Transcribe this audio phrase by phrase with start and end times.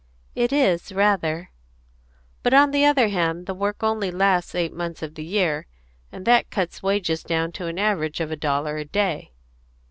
[0.33, 1.51] "It is, rather."
[2.41, 5.67] "But, on the other hand, the work only lasts eight months of the year,
[6.11, 9.31] and that cuts wages down to an average of a dollar a day."